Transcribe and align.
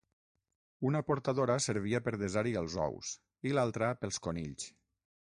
Una 0.91 1.01
portadora 1.09 1.57
servia 1.65 2.01
per 2.07 2.13
desar-hi 2.21 2.53
els 2.63 2.79
ous 2.87 3.13
i 3.51 3.55
l'altra 3.59 3.91
pels 4.03 4.19
conills. 4.29 4.67